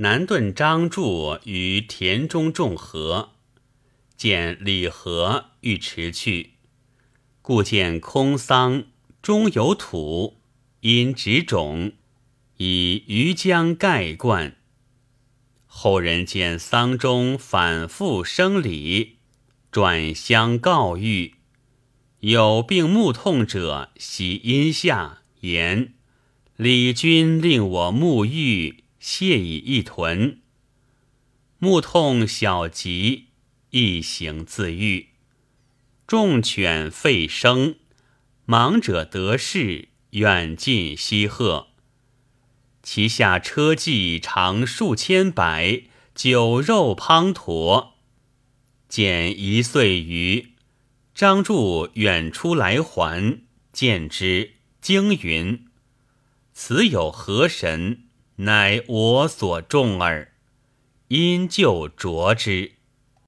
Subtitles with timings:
[0.00, 3.30] 南顿张柱于田中种禾，
[4.16, 6.52] 见李和欲驰去，
[7.42, 8.84] 故见空桑
[9.20, 10.36] 中有土，
[10.82, 11.94] 因植种，
[12.58, 14.54] 以鱼浆盖灌。
[15.66, 19.16] 后人见桑中反复生李，
[19.72, 21.32] 转相告谕。
[22.20, 25.94] 有病目痛者，喜阴下言
[26.54, 30.40] ：“李君令我沐浴，谢以一屯。
[31.58, 33.26] 目痛小疾，
[33.70, 35.08] 一行自愈。
[36.06, 37.76] 众犬吠声，
[38.46, 41.68] 盲者得势，远近西贺。
[42.82, 45.82] 其下车骑长数千百，
[46.14, 47.90] 酒肉滂沱。
[48.88, 50.54] 减一岁余。”
[51.14, 53.42] 张柱远出来还，
[53.72, 55.66] 见之，惊云
[56.54, 58.07] ：“此有何神？
[58.38, 60.32] 乃我所重耳。”
[61.08, 62.77] 因就着之。